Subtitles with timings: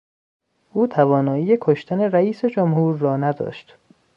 [0.73, 3.77] او توانایی کشتن رییس جمهور را نداشت.